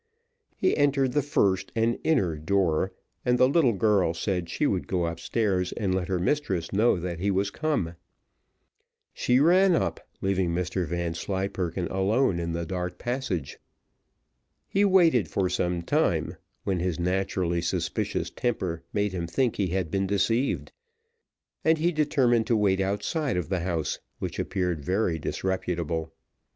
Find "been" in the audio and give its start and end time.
19.91-20.07